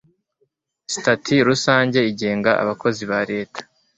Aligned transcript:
sitati 0.91 1.35
rusange 1.47 1.99
igenga 2.11 2.51
abakozi 2.61 3.03
ba 3.11 3.19
leta 3.31 3.59